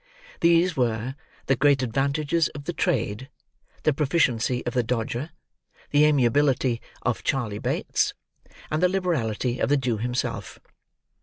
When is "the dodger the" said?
4.73-6.05